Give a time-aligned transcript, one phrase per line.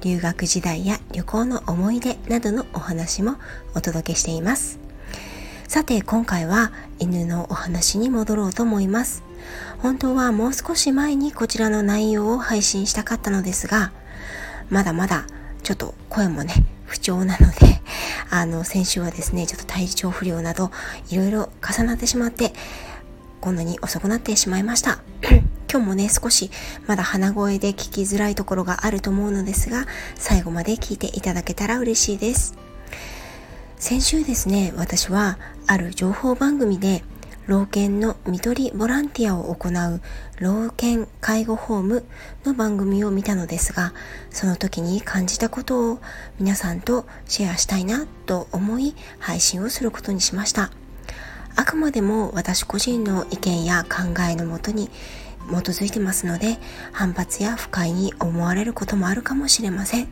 [0.00, 3.36] 留学時代や旅行の思い出などのお話も
[3.74, 4.78] お届けしています。
[5.66, 9.22] さて今回は犬のお話に戻ろうと思います。
[9.78, 13.92] 本当はもう少し前にこちらの内容を配信したかったのですが
[14.70, 15.26] まだまだ
[15.62, 16.52] ちょっと声もね
[16.86, 17.80] 不調なので
[18.30, 20.70] あの先週はですねちょっと体調不良など
[21.10, 22.52] いろいろ重なってしまって
[23.40, 24.98] こんなに遅くなってしまいました。
[25.70, 26.50] 今日もね、少し
[26.86, 32.56] まだ鼻声で聞きづらいところがあると思うのですが、最後まで聞いていただけたら嬉しいです。
[33.76, 37.04] 先週ですね、私はある情報番組で、
[37.46, 40.02] 老犬の看取りボランティアを行う
[40.38, 42.04] 老犬介護ホーム
[42.44, 43.92] の番組を見たのですが、
[44.30, 45.98] その時に感じたことを
[46.38, 50.70] 皆さんとシェアしたいなと思い配信をすることにしました。
[51.56, 54.90] あくまでも私個人の意見や考えのもとに
[55.48, 56.58] 基づいてますので
[56.92, 60.08] 反発や不快に思われることもあるかもしれません。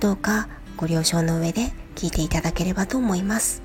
[0.00, 3.62] どうかご了承の上で聞いていただければと思います。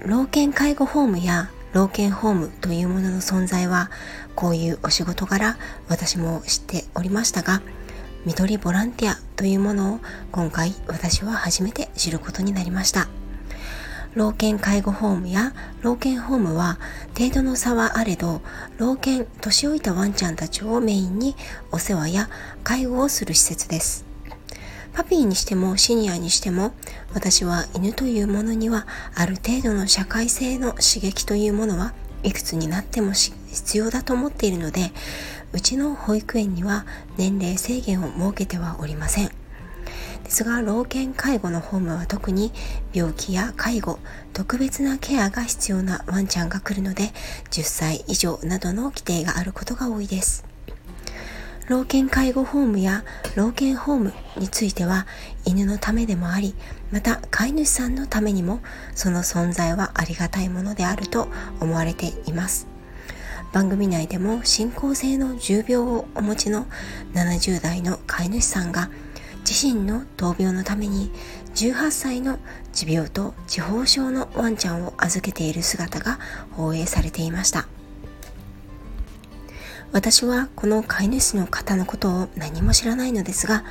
[0.00, 3.90] 老犬介護ホームや老犬ホームというものの存在は
[4.34, 5.58] こういうお仕事柄
[5.88, 7.60] 私も知っておりましたが
[8.24, 10.00] 看取りボランティアというものを
[10.32, 13.08] 今回私は初めて知ることになりました。
[14.14, 16.78] 老犬介護ホームや老犬ホームは
[17.16, 18.40] 程度の差はあれど
[18.78, 21.36] 老犬年老いたワンちゃんたちをメインに
[21.70, 22.28] お世話や
[22.64, 24.08] 介護をする施設です。
[24.92, 26.72] パピーにしてもシニアにしても
[27.14, 31.94] 私は犬というものにはある程度の社会性の刺激というものは
[32.24, 34.90] いくつになっても必要だと思っているので
[35.52, 36.84] うちの保育園には
[37.16, 39.37] 年齢制限を設けてはおりません。
[40.28, 42.52] ですが老犬介護のホームは特に
[42.92, 43.98] 病気や介護
[44.34, 47.04] 特別なケアが必要なワンちゃんが来るので
[47.50, 50.44] 10歳以上などの規定があることが多いです。
[51.68, 53.04] 老犬介護ホームや
[53.36, 55.06] 老犬ホームについては
[55.46, 56.54] 犬のためでもあり
[56.92, 58.60] また飼い主さんのためにも
[58.94, 61.28] その存在はありがたいものであると
[61.60, 62.68] 思われています。
[63.54, 66.66] 番組内でも進行性の重病をお持ちの
[67.14, 68.90] 70代の飼い主さんが
[69.48, 71.10] 自身の闘病のために
[71.54, 72.38] 18歳の
[72.74, 76.18] 持病と地方症のワンちゃんを預けている姿が
[76.52, 77.66] 放映されていました。
[79.90, 83.64] 私はこの飼い主の方のことを何も知らないのですが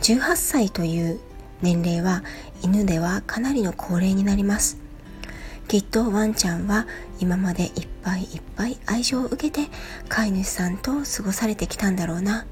[0.00, 1.20] 18歳という
[1.60, 2.24] 年齢は
[2.64, 4.78] 犬ではかなりの高齢になります。
[5.68, 6.88] きっとワンちゃんは
[7.20, 9.70] 今までいっぱいいっぱい愛情を受けて
[10.08, 12.44] 飼い主さんと過ごされてきたんだろうな。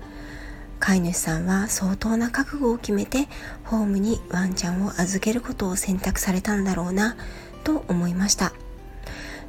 [0.81, 3.29] 飼い主さんは相当な覚悟を決めて
[3.65, 7.17] ホームにワンちゃんを預けることを選択されたんだろうな
[7.63, 8.53] と思いました。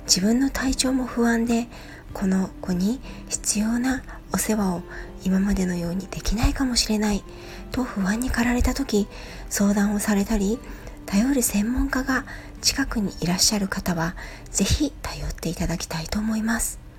[0.06, 1.68] 自分の体調も不安で
[2.14, 3.00] この子に
[3.30, 4.04] 必要な
[4.34, 4.82] お世話を
[5.24, 7.24] 今までのようにできないかもしれない
[7.72, 9.08] と不安に駆られた時
[9.50, 10.60] 相談をされたり
[11.06, 12.26] 頼る専門家が
[12.62, 14.16] 近くにいらっしゃる方は
[14.52, 16.91] 是非頼っていただきたいと思います。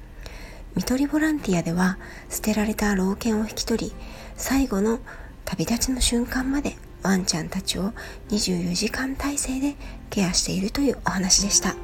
[0.74, 1.98] 看取りボランティアでは
[2.30, 3.92] 捨てられた老犬を引き取り
[4.36, 5.00] 最後の
[5.44, 7.92] 旅立ちの瞬間までワンちゃんたちを
[8.30, 9.74] 24時間体制で
[10.08, 11.74] ケアしているというお話でした。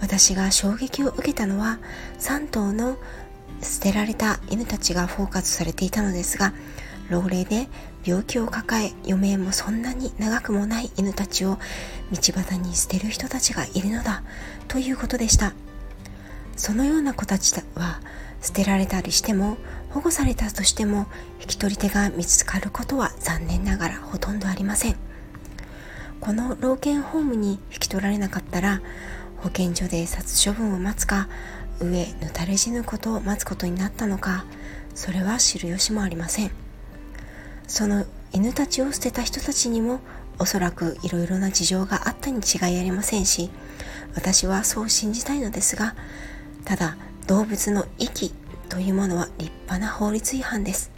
[0.00, 1.78] 私が衝撃を受けたのは
[2.18, 2.98] 3頭の
[3.62, 6.52] 捨てられた犬たちがフォーカスされていたのですが
[7.08, 7.68] 老齢で
[8.04, 11.58] 病気を抱え余命もそんなに長くもない犬たちを
[12.10, 14.24] 道端に捨てる人たちがいるのだ
[14.66, 15.54] ということでした。
[16.56, 18.00] そのような子たちは
[18.40, 19.56] 捨てられたりしても
[19.90, 21.06] 保護されたとしても
[21.40, 24.96] 引き取り手が見つかることは残念ながらほとんどありません。
[26.20, 28.80] この老犬ホームに引き取られなかったら
[29.38, 31.28] 保健所で殺処分を待つか
[31.80, 34.44] 上ぬたれ死ぬことを待つことになったのか
[34.94, 36.50] それは知る由もありません。
[37.66, 40.00] その犬たちを捨てた人たちにも
[40.38, 43.50] おそらくいろいろな事情があったに違いありませんし
[44.14, 45.94] 私はそう信じたいのですが
[46.64, 48.32] ただ動物の息
[48.68, 50.90] というものは立派な法律違反です。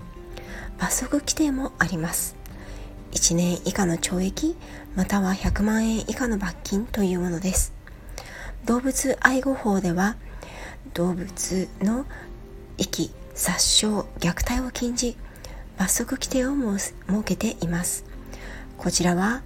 [0.79, 2.37] 罰則規定もあります。
[3.13, 4.57] 1年以下の懲役
[4.97, 7.73] または100万円以下の罰金というものです。
[8.65, 10.17] 動物愛護法では
[10.95, 12.07] 動物の
[12.79, 13.87] 息殺傷
[14.21, 15.17] 虐待を禁じ
[15.77, 16.95] 罰則規定を設
[17.25, 18.05] けています。
[18.79, 19.43] こちらは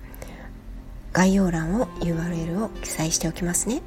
[1.12, 3.82] 概要欄を URL を記載しておきますね。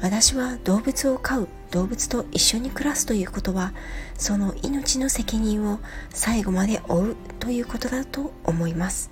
[0.00, 3.72] 私は動物を飼う動物と一緒に暮らすということは
[4.16, 5.80] その命の責任を
[6.10, 9.10] 最後まで負うということだと思います。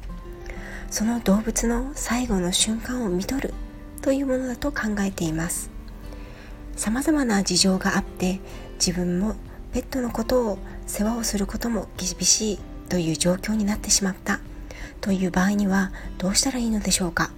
[0.90, 3.52] その動物の最後の瞬間を見とる
[4.00, 5.70] というものだと考えています。
[6.76, 8.40] さまざまな事情があって
[8.74, 9.34] 自分も
[9.72, 14.40] ペットのことを世話をすることも厳しいという状況になってしまった。
[15.00, 17.30] という場合にはどうしたらいいのでしょうか。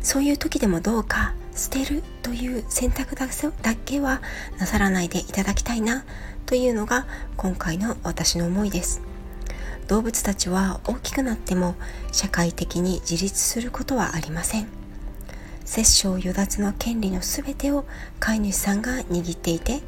[0.00, 3.26] そういう時でもどうか捨てるという選択だ
[3.74, 4.20] けは
[4.58, 6.04] なさらないでいただきたいな
[6.44, 7.06] というのが
[7.36, 9.00] 今回の私の思いです。
[9.88, 11.74] 動物たちは大きくなっても
[12.12, 14.68] 社会的に自立することはありません。
[15.64, 17.84] 殺生与奪の権利の全てを
[18.20, 19.80] 飼い主さんが握っていて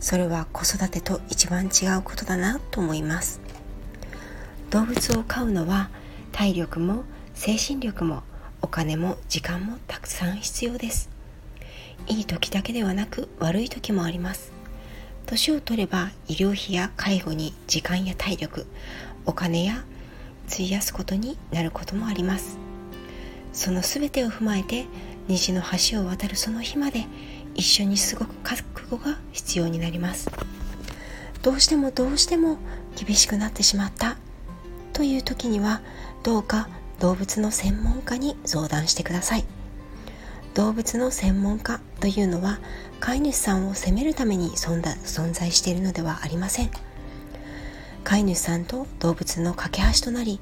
[0.00, 3.40] それは子育てと一番違うことだなと思います。
[4.70, 5.90] 動物を飼うのは
[6.32, 7.04] 体力も
[7.34, 8.22] 精神力も
[8.60, 11.10] お金も時間もたくさん必要です。
[12.06, 14.52] いい時だけではなく悪い時もあります。
[15.26, 18.66] 年を取れば医療費や介護に時間や体力
[19.26, 19.84] お金や
[20.50, 22.58] 費やすことになることもあります。
[23.52, 24.86] その全てを踏まえて
[25.28, 27.04] 虹の橋を渡るその日まで
[27.54, 30.30] 一緒に過ごく覚悟が必要になります。
[31.42, 32.56] どうしてもどうしても
[32.96, 34.16] 厳しくなってしまった
[34.92, 35.80] という時には
[36.22, 36.68] どうか
[37.00, 39.44] 動物の専門家に相談してください。
[40.54, 42.58] 動物の専門家というのは
[42.98, 46.70] 飼い主さんを責めるために存在しているのではありません。
[48.02, 50.40] 飼い主さんと動物の架け橋となり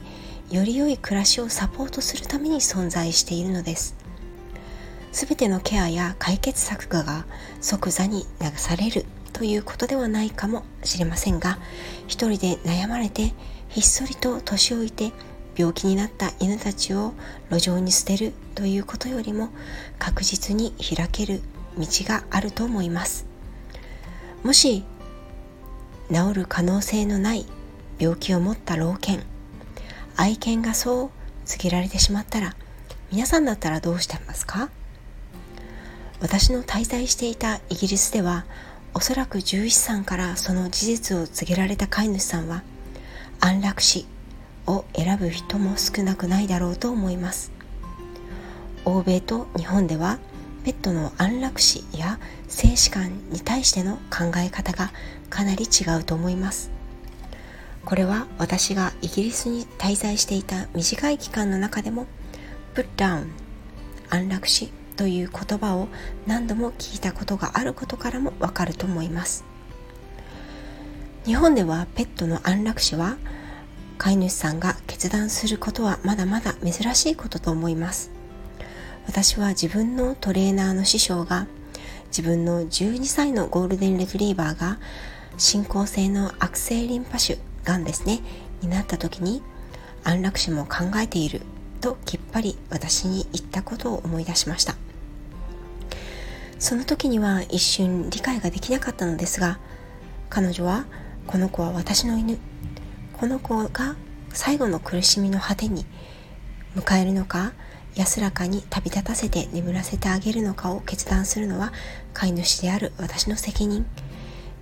[0.50, 3.96] より良い暮らしをサポートするために存在しているのです。
[5.12, 7.24] 全てのケアや解決策が
[7.60, 11.58] 即座に流されるということではないかもしれませんが
[12.06, 13.32] 一人で悩まれて
[13.68, 15.12] ひっそりと年老いて
[15.56, 17.14] 病気になった犬たちを
[17.50, 19.48] 路上に捨てるということよりも
[19.98, 21.42] 確実に開ける
[21.78, 23.26] 道があると思います。
[24.42, 24.84] もし
[26.12, 27.46] 治る可能性のない
[27.98, 29.22] 病気を持った老犬
[30.16, 31.10] 愛犬がそう
[31.44, 32.54] 告げられてしまったら
[33.10, 34.68] 皆さんだったらどうしてますか？
[36.20, 38.44] 私の滞在していたイギリスでは
[38.94, 42.62] おそらく獣医師さんからその事実を告げられた飼い主さんは
[43.40, 44.06] 安楽死
[44.66, 47.52] を選ぶ人も少なくないだろうと思います。
[48.84, 50.18] 欧米と日本では
[50.64, 52.18] ペットの安楽死や
[52.48, 54.92] 生死観に対しての考え方が
[55.30, 56.70] かなり違うと思います。
[57.84, 62.06] これは私がイギリスに滞在していた短い期間の中でも
[62.74, 63.28] put down
[64.10, 65.88] 安楽死という言葉を
[66.26, 69.44] 何度も聞いたことがあることからもわかると思います。
[71.24, 73.16] 日本ではペットの安楽死は
[73.98, 78.10] 飼い主さんが決断することはまだまだ珍しいことと思います。
[79.06, 81.46] 私は自分のトレーナーの師匠が
[82.08, 84.78] 自分の12歳のゴールデンレトリーバーが
[85.38, 88.20] 進行性の悪性リンパ腫がんですね
[88.62, 89.42] になった時に
[90.02, 91.42] 安楽死も考えている
[91.80, 94.74] ときっぱり私に言ったことを思い出しました。
[96.58, 99.58] その時には一瞬理解ができなかったのですが
[100.30, 100.86] 彼女は
[101.26, 102.38] この子は私の犬
[103.18, 103.96] この子が
[104.30, 105.86] 最後の苦しみの果てに
[106.74, 107.54] 迎えるのか
[107.94, 111.72] 安らかに旅立たせて眠らせてあげるのかを決断するのは
[112.12, 113.86] 飼い主である私の責任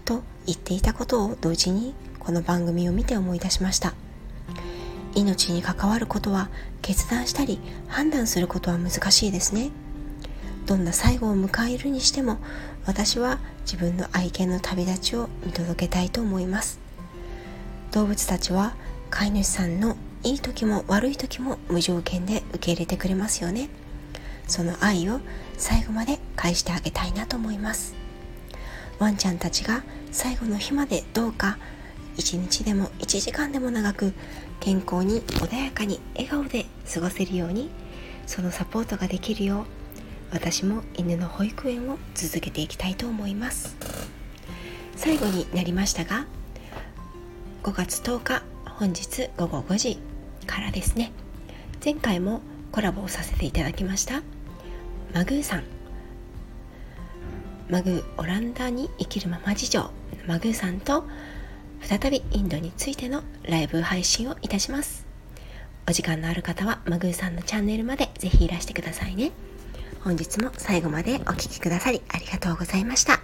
[0.04, 3.94] と言っていたことを同時にこの番組を見て思い出しました。
[5.16, 6.48] 命に関わることは
[6.80, 9.70] 決断したり判断することは難しいですね。
[10.66, 12.38] どんな最後を迎えるにしても
[12.86, 16.83] 私は自分の愛犬の旅立ちを見届けたいと思います。
[17.94, 18.74] 動物たちは
[19.08, 23.68] 飼い主さんのいい時も悪い時も無条件で受け入れてくれますよね。
[24.48, 25.20] その愛を
[25.56, 27.94] 最後まで返してあげたいなと思います。
[28.98, 31.56] ワンちゃんたちが最後の日までどうか
[32.16, 34.12] 一日でも1時間でも長く
[34.58, 37.70] 健康に穏やかに笑顔で過ごせるように
[38.26, 39.64] そのサポートができるよう
[40.32, 43.76] 私も犬の保育園を続けていきたいと思います。
[44.96, 46.26] 最後になりましたが
[47.64, 49.98] 5月10日本日午後5時
[50.46, 51.12] からですね。
[51.82, 54.20] 前回もコラボをさせていただきました
[55.14, 55.64] マグーさん。
[57.70, 59.90] マグーオランダに生きるまま事情
[60.26, 61.04] マグーさんと
[61.80, 65.06] 再びインドについてのライブ配信をいたします。
[65.88, 69.32] お時間のある方はマグーさんのチャンネルまでぜひいらしてくださいね。
[70.02, 73.20] 本日も最後までお聴きくださりありがとうございました。